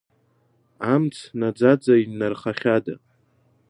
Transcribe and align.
Амц 0.93 1.15
наӡаӡа 1.39 1.93
иннархахьада? 2.03 2.95